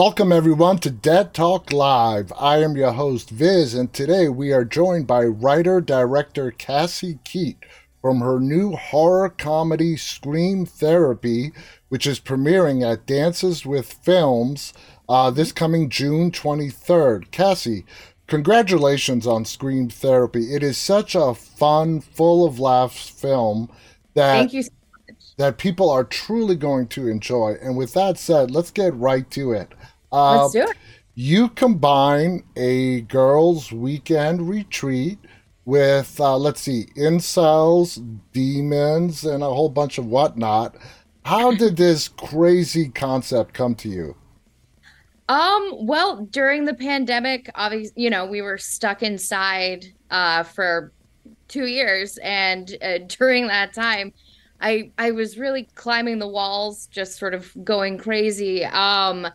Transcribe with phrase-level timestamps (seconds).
[0.00, 2.32] Welcome, everyone, to Dead Talk Live.
[2.40, 7.58] I am your host, Viz, and today we are joined by writer director Cassie Keet
[8.00, 11.52] from her new horror comedy Scream Therapy,
[11.90, 14.72] which is premiering at Dances with Films
[15.06, 17.30] uh, this coming June 23rd.
[17.30, 17.84] Cassie,
[18.26, 20.54] congratulations on Scream Therapy.
[20.54, 23.70] It is such a fun, full of laughs film
[24.14, 24.38] that.
[24.38, 24.62] Thank you
[25.40, 27.56] that people are truly going to enjoy.
[27.62, 29.72] And with that said, let's get right to it.
[30.12, 30.76] Uh, let's do it.
[31.14, 35.18] You combine a girls' weekend retreat
[35.64, 40.76] with, uh, let's see, incels, demons, and a whole bunch of whatnot.
[41.24, 44.16] How did this crazy concept come to you?
[45.30, 50.92] Um, well, during the pandemic, obviously, you know, we were stuck inside uh, for
[51.48, 54.12] two years, and uh, during that time,
[54.60, 58.64] I I was really climbing the walls, just sort of going crazy.
[58.64, 59.26] Um,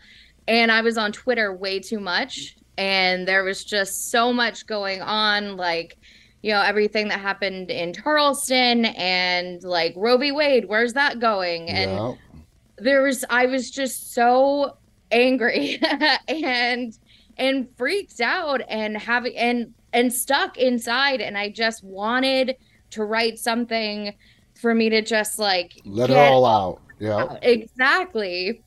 [0.47, 5.01] and I was on Twitter way too much, and there was just so much going
[5.01, 5.97] on, like
[6.41, 10.31] you know everything that happened in Charleston and like Roe v.
[10.31, 10.65] Wade.
[10.65, 11.69] Where's that going?
[11.69, 12.13] And yeah.
[12.77, 14.77] there was I was just so
[15.11, 15.79] angry
[16.27, 16.97] and
[17.37, 22.57] and freaked out and having and and stuck inside and I just wanted
[22.91, 24.13] to write something
[24.55, 26.81] for me to just like let it all out.
[26.99, 27.37] Yeah.
[27.41, 28.61] Exactly.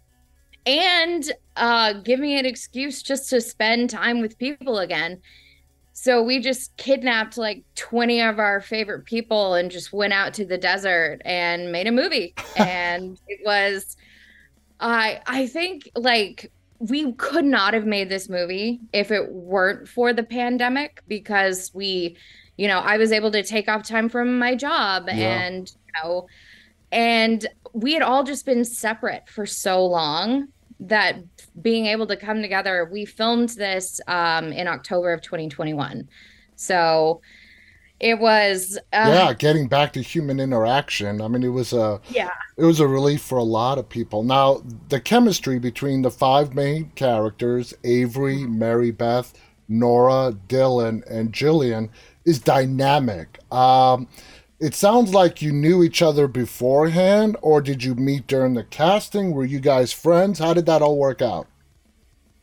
[0.67, 5.21] And uh give me an excuse just to spend time with people again.
[5.93, 10.45] So we just kidnapped like 20 of our favorite people and just went out to
[10.45, 12.35] the desert and made a movie.
[12.57, 13.97] and it was
[14.81, 20.13] I I think like we could not have made this movie if it weren't for
[20.13, 22.17] the pandemic because we
[22.59, 25.15] you know, I was able to take off time from my job yeah.
[25.15, 26.27] and, you know,
[26.91, 30.49] and we had all just been separate for so long
[30.81, 31.17] that
[31.63, 36.09] being able to come together, we filmed this um, in October of 2021.
[36.57, 37.21] So
[38.01, 42.31] it was uh, yeah getting back to human interaction i mean it was a yeah
[42.57, 46.55] it was a relief for a lot of people now the chemistry between the five
[46.55, 49.33] main characters avery mary beth
[49.69, 51.91] nora dylan and jillian
[52.29, 53.39] is dynamic.
[53.53, 54.07] Um,
[54.61, 59.33] it sounds like you knew each other beforehand, or did you meet during the casting?
[59.33, 60.39] Were you guys friends?
[60.39, 61.47] How did that all work out?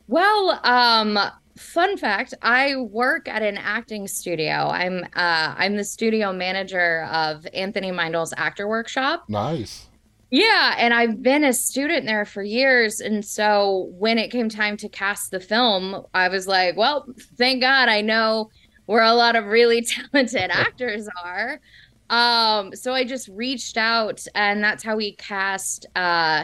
[0.07, 1.19] Well, um,
[1.57, 4.69] fun fact: I work at an acting studio.
[4.69, 9.25] I'm uh, I'm the studio manager of Anthony Meindl's Actor Workshop.
[9.29, 9.87] Nice.
[10.31, 12.99] Yeah, and I've been a student there for years.
[12.99, 17.05] And so when it came time to cast the film, I was like, well,
[17.37, 18.49] thank God I know
[18.85, 21.61] where a lot of really talented actors are.
[22.09, 26.43] Um, so I just reached out, and that's how we cast uh,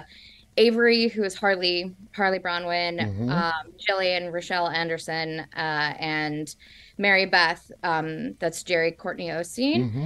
[0.57, 3.29] Avery, who is Harley Harley Bronwyn, mm-hmm.
[3.29, 6.53] um, Jillian Rochelle Anderson, uh, and
[6.97, 7.71] Mary Beth.
[7.83, 9.89] Um, that's Jerry Courtney Osteen.
[9.89, 10.05] Mm-hmm.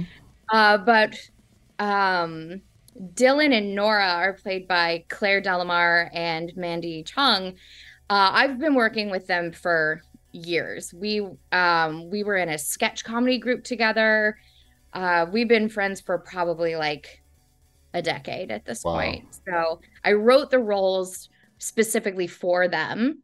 [0.52, 1.16] Uh, but
[1.78, 2.60] um,
[3.14, 7.54] Dylan and Nora are played by Claire Delamar and Mandy Chung.
[8.08, 10.00] Uh, I've been working with them for
[10.36, 10.92] years.
[10.92, 14.38] We um we were in a sketch comedy group together.
[14.92, 17.22] Uh we've been friends for probably like
[17.96, 18.94] a decade at this wow.
[18.94, 19.24] point.
[19.46, 23.22] So I wrote the roles specifically for them.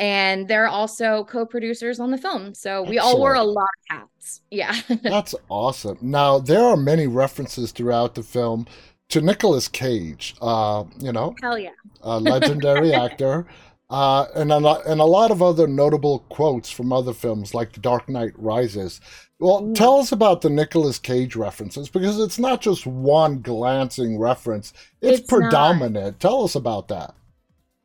[0.00, 2.54] And they're also co-producers on the film.
[2.54, 3.14] So we Excellent.
[3.14, 4.42] all wore a lot of hats.
[4.48, 4.74] Yeah.
[5.02, 5.98] That's awesome.
[6.00, 8.66] Now there are many references throughout the film
[9.08, 10.36] to Nicolas Cage.
[10.40, 11.70] Uh, you know, hell yeah,
[12.02, 13.46] a legendary actor
[13.90, 17.72] uh, and, a lot, and a lot of other notable quotes from other films like
[17.72, 19.00] The Dark Knight Rises.
[19.38, 19.74] Well, mm.
[19.74, 25.20] tell us about the Nicolas Cage references because it's not just one glancing reference, it's,
[25.20, 25.94] it's predominant.
[25.94, 26.20] Not.
[26.20, 27.14] Tell us about that.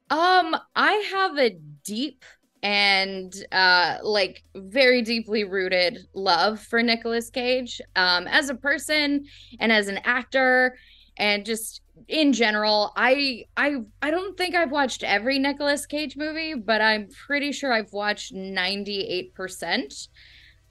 [0.09, 2.23] Um, I have a deep
[2.63, 9.25] and uh like very deeply rooted love for Nicolas Cage um as a person
[9.59, 10.77] and as an actor
[11.17, 16.53] and just in general i i i don't think i've watched every Nicolas Cage movie
[16.53, 20.07] but i'm pretty sure i've watched 98%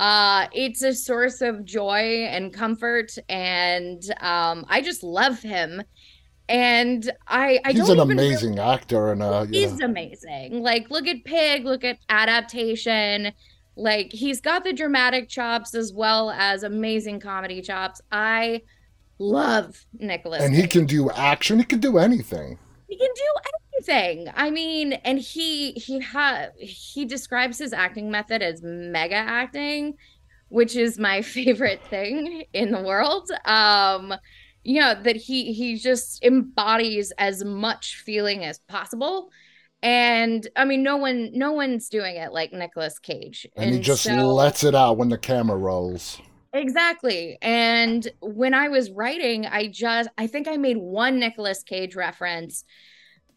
[0.02, 5.80] uh it's a source of joy and comfort and um i just love him
[6.48, 9.86] and i i he's an amazing really, actor and uh he's know.
[9.86, 13.30] amazing like look at pig look at adaptation
[13.76, 18.60] like he's got the dramatic chops as well as amazing comedy chops i
[19.22, 21.58] love Nicolas, And he can do action.
[21.58, 22.58] He can do anything.
[22.88, 23.61] He can do anything.
[24.36, 29.94] I mean, and he he ha he describes his acting method as mega acting,
[30.48, 33.28] which is my favorite thing in the world.
[33.44, 34.14] Um,
[34.64, 39.30] you know that he he just embodies as much feeling as possible
[39.82, 43.46] And I mean, no one, no one's doing it like Nicolas Cage.
[43.56, 46.22] And, he just so, lets it out when the camera rolls.
[46.52, 47.38] Exactly.
[47.40, 52.64] And when I was writing, I just, I think I made one Nicolas Cage reference.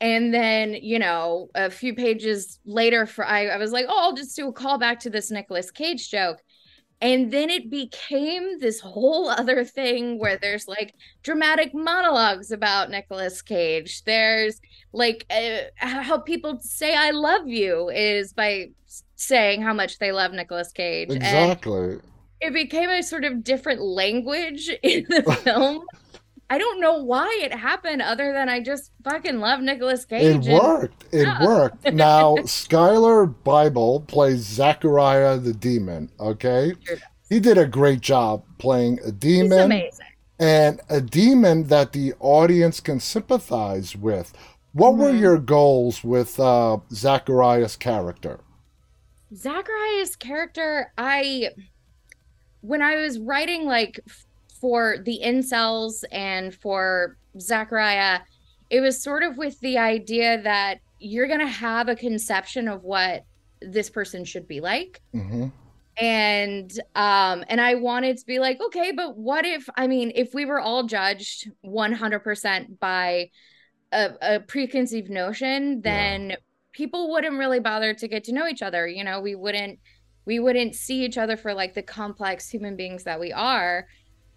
[0.02, 4.16] And then, you know, a few pages later, for I, I was like, oh, I'll
[4.16, 6.42] just do a callback to this Nicolas Cage joke
[7.02, 13.42] and then it became this whole other thing where there's like dramatic monologues about Nicolas
[13.42, 14.04] Cage.
[14.06, 14.60] There's
[14.94, 18.70] like uh, how people say I love you is by
[19.16, 21.12] saying how much they love Nicolas Cage.
[21.12, 21.94] Exactly.
[21.94, 22.02] And
[22.40, 25.84] it became a sort of different language in the film.
[26.50, 30.48] I don't know why it happened other than I just fucking love Nicolas Cage.
[30.48, 31.06] It worked.
[31.12, 31.44] It yeah.
[31.44, 31.92] worked.
[31.94, 36.74] Now, Skylar Bible plays Zachariah the demon, okay?
[37.30, 39.52] He did a great job playing a demon.
[39.52, 40.06] He's amazing.
[40.38, 44.34] And a demon that the audience can sympathize with.
[44.74, 45.02] What mm-hmm.
[45.02, 48.42] were your goals with uh, Zachariah's character?
[49.34, 51.50] Zachariah's character, I
[52.62, 54.00] when I was writing like
[54.66, 58.22] for the incels and for Zachariah,
[58.72, 62.82] it was sort of with the idea that you're going to have a conception of
[62.82, 63.26] what
[63.62, 65.04] this person should be like.
[65.14, 65.50] Mm-hmm.
[65.98, 70.34] And um and I wanted to be like, okay, but what if I mean, if
[70.34, 73.30] we were all judged 100% by
[73.92, 76.36] a, a preconceived notion, then yeah.
[76.72, 78.88] people wouldn't really bother to get to know each other.
[78.88, 79.78] You know, we wouldn't
[80.26, 83.86] we wouldn't see each other for like the complex human beings that we are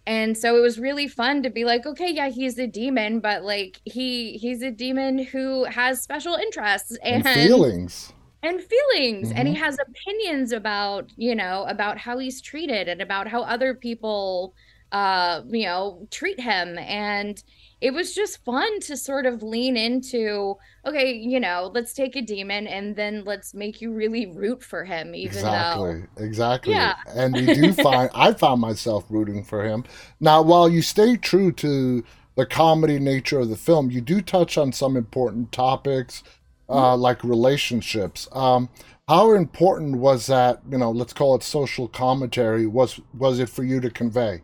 [0.08, 3.44] and so it was really fun to be like okay yeah he's a demon but
[3.44, 8.12] like he he's a demon who has special interests and, and feelings
[8.43, 9.38] and feelings mm-hmm.
[9.38, 9.62] and he mm-hmm.
[9.62, 14.55] has opinions about you know about how he's treated and about how other people
[14.93, 16.79] uh you know treat him.
[16.79, 17.43] And
[17.81, 20.56] it was just fun to sort of lean into
[20.87, 24.85] okay you know let's take a demon and then let's make you really root for
[24.85, 26.25] him even exactly though...
[26.25, 26.96] exactly yeah.
[27.14, 29.85] and we do find i found myself rooting for him.
[30.20, 32.05] Now while you stay true to
[32.35, 36.23] the comedy nature of the film you do touch on some important topics
[36.69, 37.00] uh, mm-hmm.
[37.00, 38.29] like relationships.
[38.32, 38.69] Um,
[39.08, 43.64] how important was that you know let's call it social commentary was was it for
[43.64, 44.43] you to convey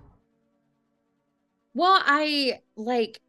[1.75, 3.21] well, I like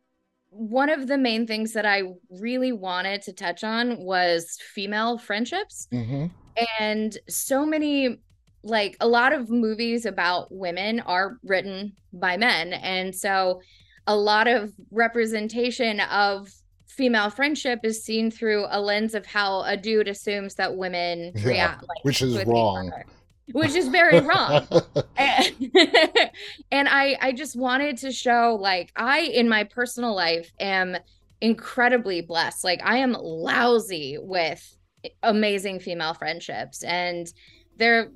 [0.49, 5.87] one of the main things that I really wanted to touch on was female friendships.
[5.91, 6.27] Mm-hmm.
[6.79, 8.19] And so many,
[8.63, 12.73] like a lot of movies about women are written by men.
[12.73, 13.61] And so
[14.07, 16.49] a lot of representation of
[16.87, 21.47] female friendship is seen through a lens of how a dude assumes that women yeah,
[21.47, 22.91] react, like, which is wrong
[23.51, 24.67] which is very wrong.
[25.17, 25.53] and,
[26.71, 30.97] and I I just wanted to show like I in my personal life am
[31.41, 32.63] incredibly blessed.
[32.63, 34.77] Like I am lousy with
[35.21, 37.31] amazing female friendships and
[37.77, 38.11] they're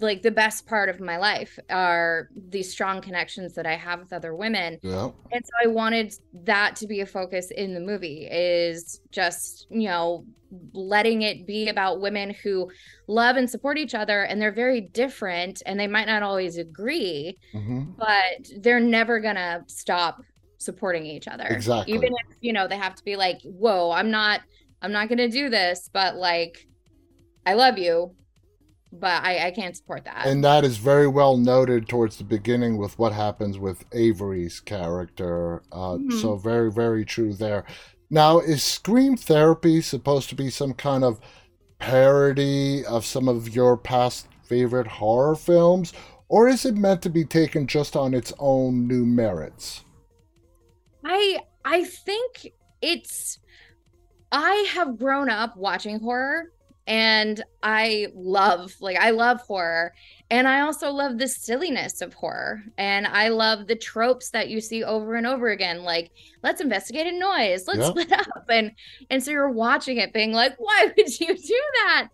[0.00, 4.12] like the best part of my life are these strong connections that I have with
[4.12, 4.78] other women.
[4.82, 5.10] Yeah.
[5.32, 6.14] And so I wanted
[6.44, 10.24] that to be a focus in the movie is just, you know,
[10.72, 12.70] letting it be about women who
[13.08, 17.36] love and support each other and they're very different and they might not always agree,
[17.52, 17.84] mm-hmm.
[17.98, 20.22] but they're never going to stop
[20.58, 21.44] supporting each other.
[21.44, 21.94] Exactly.
[21.94, 24.40] Even if, you know, they have to be like, "Whoa, I'm not
[24.80, 26.66] I'm not going to do this, but like
[27.46, 28.14] I love you
[29.00, 30.26] but I, I can't support that.
[30.26, 35.62] And that is very well noted towards the beginning with what happens with Avery's character.
[35.72, 36.18] Uh, mm-hmm.
[36.18, 37.64] So very, very true there.
[38.10, 41.20] Now, is Scream Therapy supposed to be some kind of
[41.78, 45.92] parody of some of your past favorite horror films,
[46.28, 49.82] or is it meant to be taken just on its own new merits?
[51.04, 53.38] I I think it's
[54.32, 56.52] I have grown up watching horror
[56.86, 59.94] and I love like I love horror.
[60.30, 62.62] And I also love the silliness of horror.
[62.76, 65.82] And I love the tropes that you see over and over again.
[65.82, 66.10] Like
[66.42, 67.66] let's investigate a noise.
[67.66, 68.44] Let's split up.
[68.48, 68.72] And
[69.10, 72.08] and so you're watching it being like why would you do that?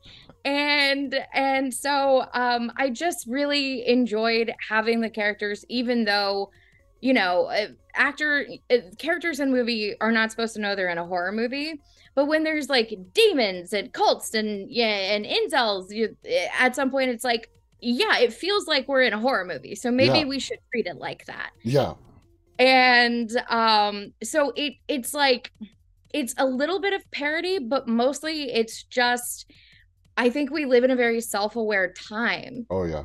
[0.44, 6.50] And and so um I just really enjoyed having the characters even though
[7.00, 10.98] you know uh, actor uh, characters in movie are not supposed to know they're in
[10.98, 11.80] a horror movie
[12.14, 16.16] but when there's like demons and cults and yeah and incels, you
[16.58, 19.74] at some point it's like, yeah, it feels like we're in a horror movie.
[19.74, 20.24] So maybe yeah.
[20.26, 21.52] we should treat it like that.
[21.62, 21.94] Yeah.
[22.58, 25.52] And um, so it it's like
[26.12, 29.50] it's a little bit of parody, but mostly it's just
[30.16, 32.66] I think we live in a very self-aware time.
[32.70, 33.04] Oh yeah.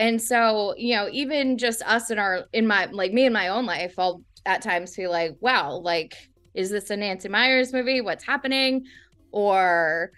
[0.00, 3.46] And so, you know, even just us in our in my like me in my
[3.46, 6.16] own life, I'll at times feel like, wow, like
[6.54, 8.00] is this a Nancy Meyers movie?
[8.00, 8.84] What's happening?
[9.32, 10.12] or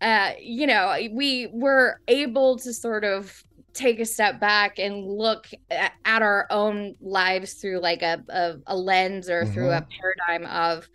[0.00, 5.46] uh, you know, we were able to sort of take a step back and look
[5.70, 9.52] at, at our own lives through like a, a, a lens or mm-hmm.
[9.52, 10.28] through a mm-hmm.
[10.28, 10.88] paradigm of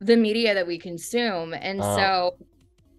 [0.00, 1.54] the media that we consume.
[1.54, 2.36] And uh, so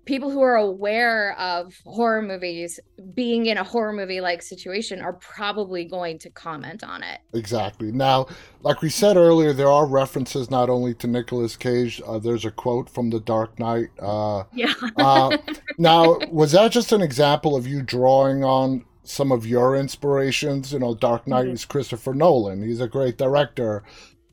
[0.08, 2.80] people who are aware of horror movies
[3.14, 7.20] being in a horror movie like situation are probably going to comment on it.
[7.34, 7.92] Exactly.
[7.92, 8.28] Now,
[8.64, 12.52] like we said earlier, there are references not only to Nicolas Cage, uh, there's a
[12.52, 13.90] quote from The Dark Knight.
[14.00, 14.74] Uh, yeah.
[14.96, 15.38] uh,
[15.78, 20.72] now, was that just an example of you drawing on some of your inspirations?
[20.72, 21.54] You know, Dark Knight mm-hmm.
[21.54, 23.84] is Christopher Nolan, he's a great director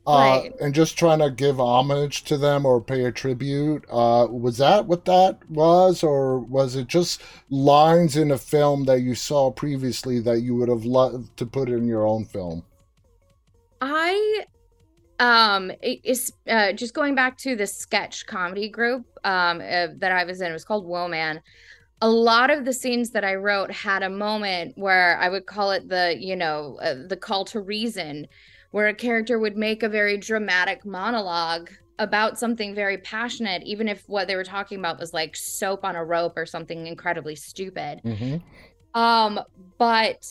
[0.07, 0.53] uh, right.
[0.61, 3.83] and just trying to give homage to them or pay a tribute.
[3.89, 9.01] Uh, was that what that was, or was it just lines in a film that
[9.01, 12.63] you saw previously that you would have loved to put in your own film?
[13.81, 14.45] I
[15.19, 20.23] um it's uh, just going back to the sketch comedy group um uh, that I
[20.23, 20.49] was in.
[20.49, 21.41] It was called Woman.
[22.01, 25.71] A lot of the scenes that I wrote had a moment where I would call
[25.71, 28.27] it the you know uh, the call to reason
[28.75, 34.03] where a character would make a very dramatic monologue about something very passionate, even if
[34.09, 38.01] what they were talking about was like soap on a rope or something incredibly stupid.
[38.03, 38.99] Mm-hmm.
[38.99, 39.39] Um,
[39.77, 40.29] but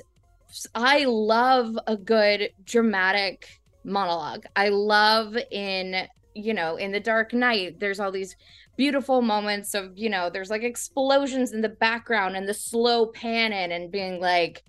[0.75, 3.49] I love a good dramatic
[3.83, 4.45] monologue.
[4.55, 8.37] I love in, you know, in The Dark Knight, there's all these
[8.77, 13.55] beautiful moments of, you know, there's like explosions in the background and the slow pan
[13.55, 14.65] in and being like,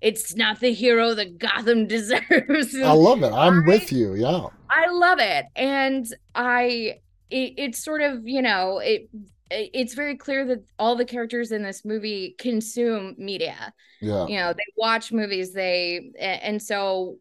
[0.00, 2.74] it's not the hero that Gotham deserves.
[2.76, 3.32] I love it.
[3.32, 4.14] I'm I, with you.
[4.14, 4.46] Yeah.
[4.70, 5.46] I love it.
[5.56, 9.08] And I it, it's sort of, you know, it
[9.50, 13.72] it's very clear that all the characters in this movie consume media.
[14.00, 14.26] Yeah.
[14.26, 17.18] You know, they watch movies, they and so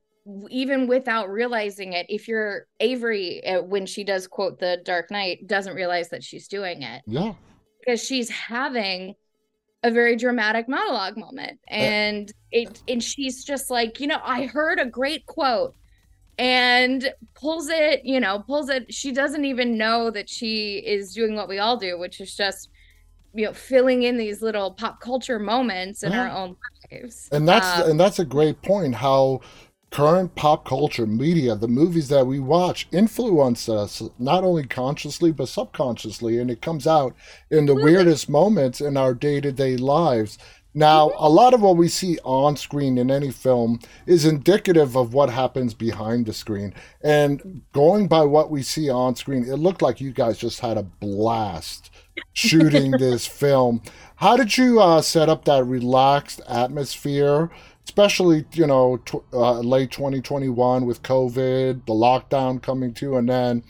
[0.50, 5.48] even without realizing it, if you're Avery uh, when she does quote the Dark Knight,
[5.48, 7.02] doesn't realize that she's doing it.
[7.06, 7.34] Yeah.
[7.80, 9.16] Because she's having
[9.84, 11.60] a very dramatic monologue moment.
[11.68, 15.76] And it and she's just like you know i heard a great quote
[16.38, 18.94] and pulls it you know pulls it.
[18.94, 22.70] She doesn't even know that she is doing what we all do which is just
[23.34, 26.22] you know filling in these little pop culture moments in yeah.
[26.22, 26.56] our own
[26.92, 27.30] lives.
[27.32, 29.42] And that's um, and that's a great point how
[29.94, 35.48] current pop culture media, the movies that we watch, influence us not only consciously but
[35.48, 37.16] subconsciously, and it comes out
[37.52, 40.40] in the weirdest moments in our day to day lives.
[40.74, 45.14] Now, a lot of what we see on screen in any film is indicative of
[45.14, 46.74] what happens behind the screen.
[47.04, 50.78] And going by what we see on screen, it looked like you guys just had
[50.78, 51.92] a blast
[52.34, 53.84] shooting this film.
[54.16, 57.52] How did you uh, set up that relaxed atmosphere?
[57.86, 63.64] Especially you know tw- uh, late 2021 with covid the lockdown coming to an end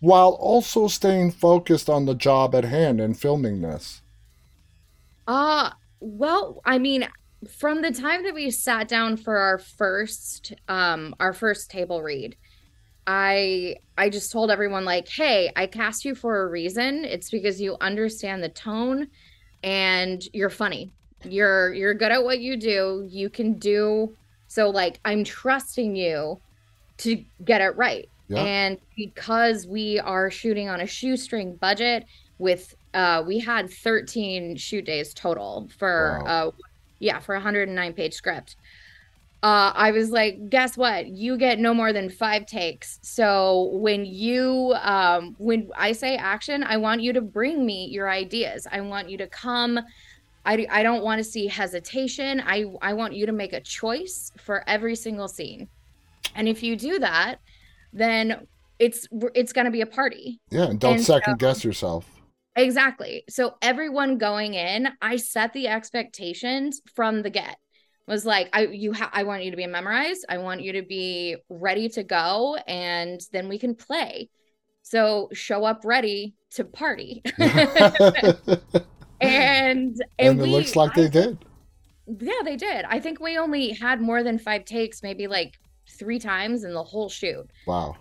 [0.00, 4.00] while also staying focused on the job at hand and filming this.
[5.26, 7.06] Uh well i mean
[7.58, 12.36] from the time that we sat down for our first um our first table read
[13.06, 17.04] i i just told everyone like hey i cast you for a reason.
[17.04, 19.08] It's because you understand the tone
[19.62, 20.90] and you're funny
[21.24, 23.06] you're you're good at what you do.
[23.08, 24.16] You can do
[24.48, 26.40] so like I'm trusting you
[26.98, 28.08] to get it right.
[28.28, 28.42] Yeah.
[28.42, 32.06] And because we are shooting on a shoestring budget
[32.38, 36.48] with uh we had 13 shoot days total for wow.
[36.48, 36.50] uh
[37.00, 38.56] yeah, for a 109 page script.
[39.42, 41.06] Uh, I was like, guess what?
[41.06, 42.98] You get no more than five takes.
[43.00, 48.10] So when you, um, when I say action, I want you to bring me your
[48.10, 48.66] ideas.
[48.70, 49.80] I want you to come
[50.44, 52.42] I, I don't want to see hesitation.
[52.44, 55.68] I, I want you to make a choice for every single scene.
[56.34, 57.36] And if you do that,
[57.92, 58.46] then
[58.78, 60.40] it's it's going to be a party.
[60.50, 62.06] Yeah, and don't and second so, guess yourself.
[62.56, 63.24] Exactly.
[63.28, 67.56] So everyone going in, I set the expectations from the get.
[68.06, 70.24] Was like I you ha- I want you to be memorized.
[70.28, 74.30] I want you to be ready to go and then we can play.
[74.82, 77.22] So show up ready to party.
[79.20, 79.30] and
[79.70, 81.44] and, and it we, looks like I, they did.
[82.18, 82.84] Yeah, they did.
[82.88, 85.58] I think we only had more than five takes, maybe like
[85.88, 87.48] three times in the whole shoot.
[87.66, 87.96] Wow.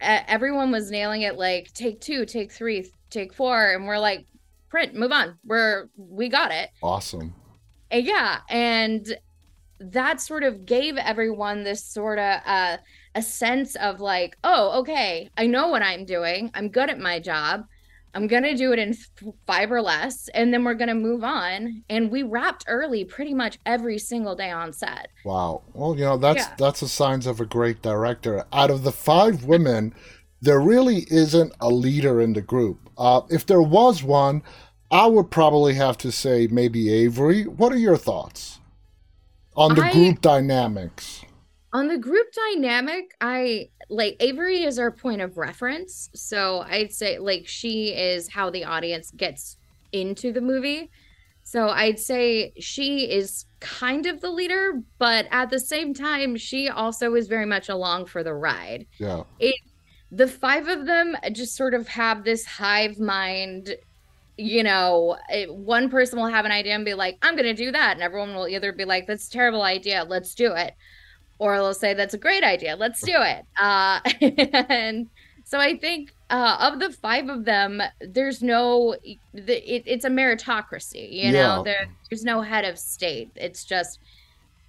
[0.00, 4.26] Everyone was nailing it like take two, take three, take four, and we're like,
[4.68, 5.38] print, move on.
[5.44, 6.70] We're we got it.
[6.82, 7.34] Awesome.
[7.90, 9.16] And yeah, and
[9.78, 12.76] that sort of gave everyone this sort of uh,
[13.14, 16.50] a sense of like, oh, okay, I know what I'm doing.
[16.54, 17.66] I'm good at my job.
[18.14, 18.94] I'm going to do it in
[19.46, 21.82] five or less, and then we're going to move on.
[21.88, 25.08] And we wrapped early pretty much every single day on set.
[25.24, 25.62] Wow.
[25.72, 26.54] Well, you know, that's yeah.
[26.58, 28.44] that's the signs of a great director.
[28.52, 29.94] Out of the five women,
[30.40, 32.90] there really isn't a leader in the group.
[32.98, 34.42] Uh, if there was one,
[34.90, 37.44] I would probably have to say maybe Avery.
[37.44, 38.60] What are your thoughts
[39.56, 41.24] on the I- group dynamics?
[41.74, 46.10] On the group dynamic, I like Avery is our point of reference.
[46.14, 49.56] So I'd say like she is how the audience gets
[49.90, 50.90] into the movie.
[51.44, 56.68] So I'd say she is kind of the leader, but at the same time, she
[56.68, 58.86] also is very much along for the ride.
[58.98, 59.22] Yeah.
[60.10, 63.74] The five of them just sort of have this hive mind.
[64.36, 67.64] You know, it- one person will have an idea and be like, I'm going to
[67.64, 67.94] do that.
[67.94, 70.04] And everyone will either be like, that's a terrible idea.
[70.06, 70.74] Let's do it
[71.42, 74.00] or they'll say that's a great idea let's do it uh
[74.70, 75.08] and
[75.44, 78.94] so i think uh of the five of them there's no
[79.34, 81.74] the, it, it's a meritocracy you know there,
[82.10, 83.98] there's no head of state it's just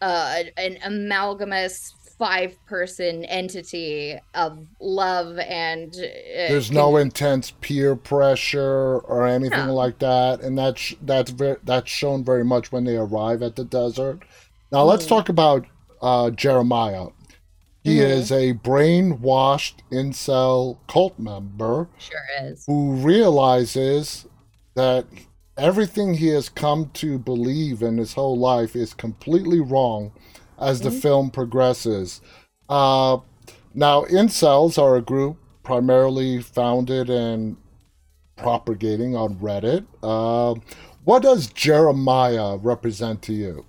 [0.02, 9.00] uh an amalgamous five person entity of love and uh, There's no intense peer pressure
[9.00, 9.74] or anything No.
[9.74, 13.64] like that, and that's that's very that's shown very much when they arrive at the
[13.64, 14.20] desert.
[14.72, 15.10] Now let's Mhm.
[15.10, 15.66] talk about
[16.04, 17.08] uh, Jeremiah.
[17.84, 18.10] He Mhm.
[18.10, 24.26] is a brainwashed incel cult member sure is who realizes
[24.76, 25.06] that
[25.58, 30.12] everything he has come to believe in his whole life is completely wrong
[30.60, 31.02] as the Mhm.
[31.02, 32.22] film progresses.
[32.70, 33.18] Uh,
[33.74, 37.58] now, incels are a group primarily founded and
[38.36, 39.86] propagating on Reddit.
[40.02, 40.56] Uh,
[41.04, 43.66] what does Jeremiah represent to you?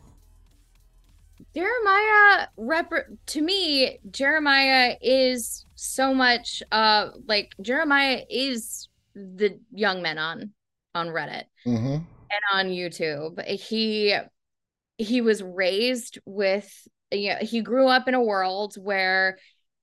[1.55, 2.93] Jeremiah rep
[3.27, 10.53] to me, Jeremiah is so much uh like Jeremiah is the young men on
[10.95, 11.97] on Reddit hmm
[12.31, 13.45] and on YouTube.
[13.47, 14.17] He
[14.99, 19.39] he was raised with you know, he grew up in a world where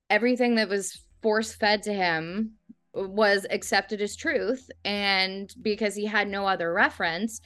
[0.10, 2.54] everything that was force fed to him
[2.94, 7.40] was accepted as truth and because he had no other reference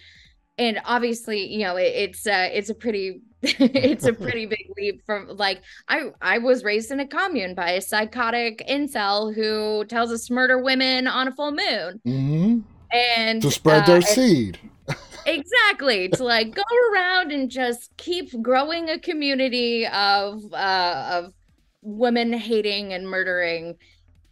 [0.58, 3.22] and obviously you know it, it's uh it's a pretty
[3.60, 7.72] it's a pretty big leap from like i i was raised in a commune by
[7.72, 12.00] a psychotic incel who tells us to murder women on a full moon.
[12.04, 12.60] Hmm
[12.92, 14.60] and To spread uh, their and- seed.
[15.26, 16.10] exactly.
[16.10, 16.62] To like go
[16.94, 21.34] around and just keep growing a community of uh of
[21.82, 23.76] women hating and murdering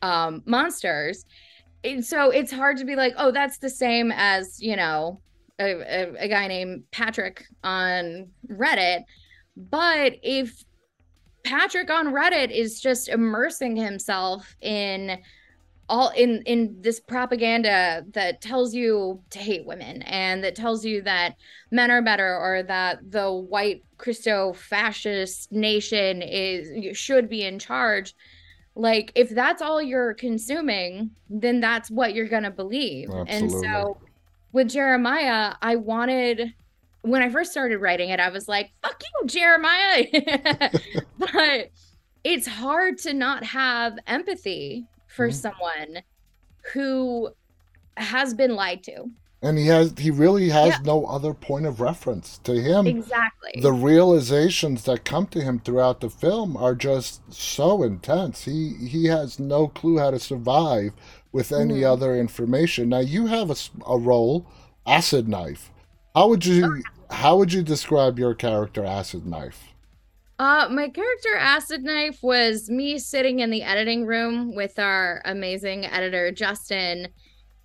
[0.02, 1.26] um monsters.
[1.84, 5.20] And so it's hard to be like oh that's the same as you know
[5.60, 9.04] a, a, a guy named patrick on reddit.
[9.56, 10.64] But if
[11.44, 15.20] patrick on reddit is just immersing himself in
[15.90, 21.02] all in in this propaganda that tells you to hate women and that tells you
[21.02, 21.36] that
[21.72, 28.16] men are better or that the white Christo fascist nation is should be in charge
[28.76, 33.10] like if that's all you're consuming then that's what you're to believe.
[33.28, 33.98] And so
[34.54, 36.54] with Jeremiah I wanted
[37.02, 40.06] when I first started writing it I was like fuck you Jeremiah
[41.20, 41.70] but
[42.24, 45.34] it's hard to not have empathy for Mhm.
[45.34, 45.98] someone
[46.74, 47.30] who
[47.98, 49.06] has been lied to
[49.42, 50.78] And he has he really has Yeah.
[50.86, 52.38] no other point of reference.
[52.46, 57.84] To him, exactly the realizations that come to him throughout the film are just so
[57.84, 58.46] intense.
[58.46, 60.94] He he has no clue how to survive
[61.34, 61.92] with any Mhm.
[61.92, 62.90] other information.
[62.90, 63.56] Now you have a,
[63.88, 64.48] a role,
[64.86, 65.72] Acid Knife.
[66.16, 69.74] How would you how would you describe your character, Acid Knife?
[70.40, 75.86] Uh, my character Acid Knife was me sitting in the editing room with our amazing
[75.86, 77.08] editor Justin,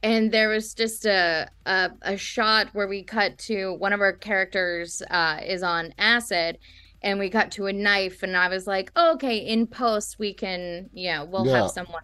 [0.02, 4.12] and there was just a a, a shot where we cut to one of our
[4.12, 6.58] characters uh, is on acid,
[7.02, 10.32] and we cut to a knife, and I was like, oh, okay, in post we
[10.34, 11.62] can, yeah, we'll Yeah.
[11.62, 12.02] have someone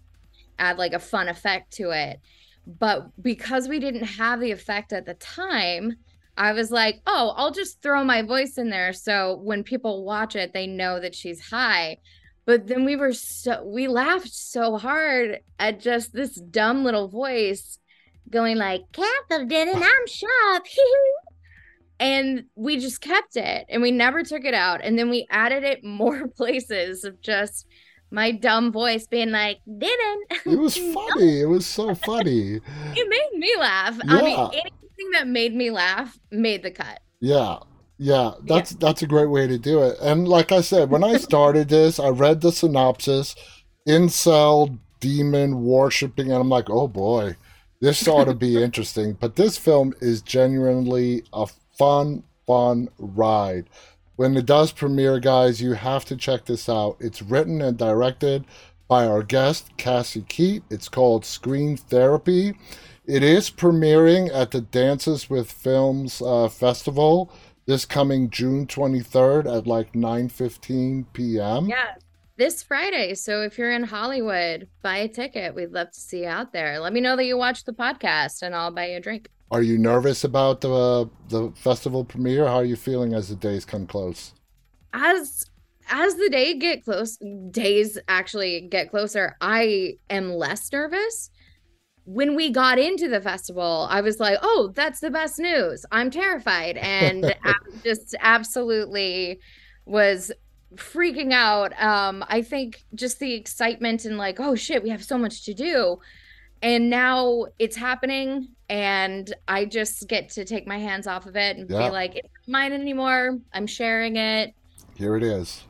[0.58, 2.20] add like a fun effect to it,
[2.66, 5.96] but because we didn't have the effect at the time.
[6.36, 10.34] I was like, oh, I'll just throw my voice in there so when people watch
[10.34, 11.98] it, they know that she's high.
[12.44, 17.78] But then we were so we laughed so hard at just this dumb little voice
[18.30, 20.66] going like, Catherine it, I'm sharp.
[22.00, 24.80] and we just kept it and we never took it out.
[24.82, 27.66] And then we added it more places of just
[28.10, 30.32] my dumb voice being like, didn't.
[30.46, 31.40] It was funny.
[31.40, 32.60] It was so funny.
[32.96, 33.98] It made me laugh.
[34.08, 34.48] I mean, Yeah.
[34.52, 37.00] anything that made me laugh made the cut.
[37.20, 37.58] Yeah.
[37.96, 39.96] Yeah, that's that's a great way to do it.
[40.02, 43.36] And like I said, when I started this, I read the synopsis,
[43.88, 47.36] incel demon worshipping, and I'm like, oh boy,
[47.80, 49.12] this ought to be interesting.
[49.20, 51.46] But this film is genuinely a
[51.78, 53.68] fun, fun ride.
[54.16, 56.96] When it does premiere, guys, you have to check this out.
[57.00, 58.44] It's written and directed
[58.86, 60.62] by our guest, Cassie Keet.
[60.70, 62.54] It's called Scream Therapy.
[63.06, 67.32] It is premiering at the Dances with Films uh, Festival
[67.66, 71.66] this coming June 23rd at like 9:15 p.m.
[71.66, 71.94] Yeah,
[72.36, 73.14] this Friday.
[73.14, 75.54] So if you're in Hollywood, buy a ticket.
[75.54, 76.78] We'd love to see you out there.
[76.78, 79.28] Let me know that you watched the podcast and I'll buy you a drink.
[79.50, 82.46] Are you nervous about the the festival premiere?
[82.46, 84.32] How are you feeling as the days come close?
[84.92, 85.44] As
[85.90, 87.18] as the day get close,
[87.50, 91.30] days actually get closer, I am less nervous.
[92.06, 96.10] When we got into the festival, I was like, "Oh, that's the best news." I'm
[96.10, 97.34] terrified and
[97.84, 99.40] just absolutely
[99.86, 100.32] was
[100.76, 101.80] freaking out.
[101.80, 105.54] Um, I think just the excitement and like, oh shit, we have so much to
[105.54, 105.98] do.
[106.62, 111.56] And now it's happening, and I just get to take my hands off of it
[111.56, 111.88] and yeah.
[111.88, 113.38] be like, it's not mine anymore.
[113.52, 114.54] I'm sharing it.
[114.94, 115.64] Here it is.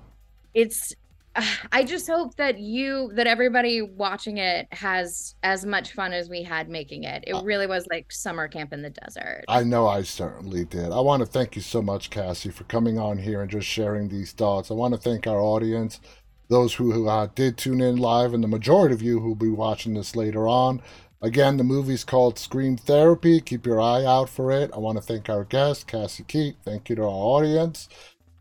[0.52, 0.94] It's
[1.72, 6.42] I just hope that you that everybody watching it has as much fun as we
[6.42, 7.24] had making it.
[7.26, 9.44] It really was like summer camp in the desert.
[9.48, 10.92] I know I certainly did.
[10.92, 14.08] I want to thank you so much, Cassie, for coming on here and just sharing
[14.08, 14.70] these thoughts.
[14.70, 16.00] I want to thank our audience,
[16.48, 19.48] those who uh, did tune in live, and the majority of you who will be
[19.48, 20.82] watching this later on.
[21.22, 23.40] Again, the movie's called Scream Therapy.
[23.40, 24.70] Keep your eye out for it.
[24.74, 26.56] I want to thank our guest, Cassie Keet.
[26.64, 27.88] Thank you to our audience.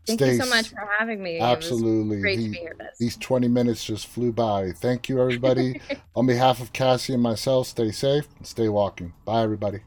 [0.06, 1.40] Thank you so much for having me.
[1.40, 2.20] Absolutely.
[2.20, 2.76] great the, to be here.
[2.98, 4.72] These 20 minutes just flew by.
[4.72, 5.80] Thank you, everybody.
[6.14, 9.14] On behalf of Cassie and myself, stay safe and stay walking.
[9.24, 9.80] Bye, everybody.